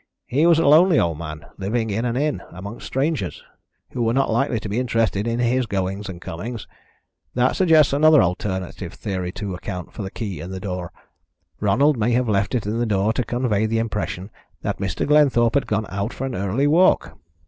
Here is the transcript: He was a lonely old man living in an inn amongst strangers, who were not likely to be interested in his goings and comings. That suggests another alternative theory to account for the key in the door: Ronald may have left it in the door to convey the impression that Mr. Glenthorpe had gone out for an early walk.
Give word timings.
He 0.25 0.47
was 0.47 0.57
a 0.57 0.65
lonely 0.65 0.99
old 0.99 1.19
man 1.19 1.45
living 1.59 1.91
in 1.91 2.05
an 2.05 2.15
inn 2.17 2.41
amongst 2.49 2.87
strangers, 2.87 3.43
who 3.91 4.01
were 4.01 4.15
not 4.15 4.31
likely 4.31 4.59
to 4.59 4.67
be 4.67 4.79
interested 4.79 5.27
in 5.27 5.37
his 5.37 5.67
goings 5.67 6.09
and 6.09 6.19
comings. 6.19 6.65
That 7.35 7.55
suggests 7.55 7.93
another 7.93 8.23
alternative 8.23 8.93
theory 8.95 9.31
to 9.33 9.53
account 9.53 9.93
for 9.93 10.01
the 10.01 10.09
key 10.09 10.39
in 10.39 10.49
the 10.49 10.59
door: 10.59 10.91
Ronald 11.59 11.97
may 11.97 12.13
have 12.13 12.27
left 12.27 12.55
it 12.55 12.65
in 12.65 12.79
the 12.79 12.87
door 12.87 13.13
to 13.13 13.23
convey 13.23 13.67
the 13.67 13.77
impression 13.77 14.31
that 14.63 14.79
Mr. 14.79 15.05
Glenthorpe 15.05 15.53
had 15.53 15.67
gone 15.67 15.85
out 15.89 16.13
for 16.13 16.25
an 16.25 16.33
early 16.33 16.65
walk. 16.65 17.19